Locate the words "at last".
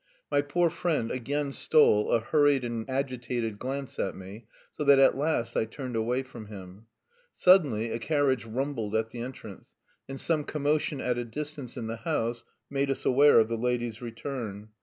4.97-5.55